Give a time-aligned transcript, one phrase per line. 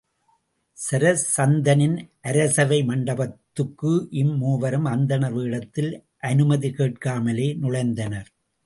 [0.77, 1.97] சராசந்தனின்
[2.21, 3.93] அரசவை மண்டபத்துக்கு
[4.23, 5.91] இம் மூவரும் அந்தணர் வேடத்தில்
[6.23, 8.29] அனுமதி கேட்காமலேயே நுழைந்தனர்.